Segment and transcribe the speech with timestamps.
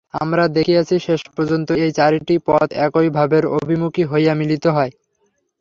[0.13, 4.91] আমরা দেখিয়াছি, শেষ পর্যন্ত এই চারিটি পথ একই ভাবের অভিমুখী হইয়া মিলিত হয়।